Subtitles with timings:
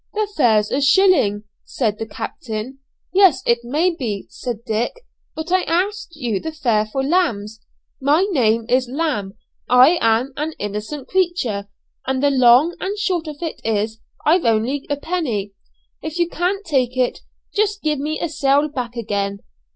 [0.15, 2.79] 'The fare's a shilling,' said the captain.
[3.13, 7.59] 'Yes, it may be,' said Dick, 'but I asked you the fare for lambs.
[8.01, 9.37] My name is Lamb;
[9.69, 11.69] I'm an innocent creature,
[12.07, 15.51] and the long and the short of it is I've only a penny.
[16.01, 17.19] If you can't take it,
[17.53, 19.41] just give me a sail back again.'